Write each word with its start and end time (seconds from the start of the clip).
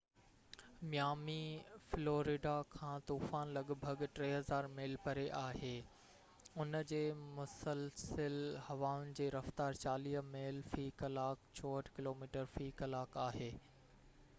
Miami, 0.91 1.41
Florida 1.89 2.53
کان 2.75 3.03
طوفان 3.11 3.51
لڳ 3.57 3.67
ڀڳ 3.83 4.01
3،000 4.21 4.69
ميل 4.79 4.95
پري 5.03 5.25
آهي، 5.41 5.69
ان 6.63 6.79
جي 6.93 7.03
مسلسل 7.41 8.41
هوائن 8.71 9.15
جي 9.21 9.29
رفتار 9.39 9.81
40 9.87 10.25
ميل 10.33 10.63
في 10.73 10.87
ڪلاڪ 11.05 11.47
64 11.63 11.95
ڪلوميٽر 12.01 12.53
في 12.59 12.71
ڪلاڪ 12.83 13.21
آهي 13.29 13.51